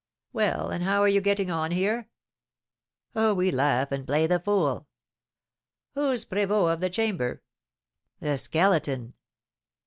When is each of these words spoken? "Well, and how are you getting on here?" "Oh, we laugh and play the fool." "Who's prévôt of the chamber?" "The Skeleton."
"Well, 0.33 0.71
and 0.71 0.83
how 0.83 1.03
are 1.03 1.07
you 1.07 1.21
getting 1.21 1.51
on 1.51 1.69
here?" 1.69 2.09
"Oh, 3.15 3.35
we 3.35 3.51
laugh 3.51 3.91
and 3.91 4.07
play 4.07 4.25
the 4.25 4.39
fool." 4.39 4.87
"Who's 5.93 6.25
prévôt 6.25 6.73
of 6.73 6.79
the 6.79 6.89
chamber?" 6.89 7.43
"The 8.19 8.39
Skeleton." 8.39 9.13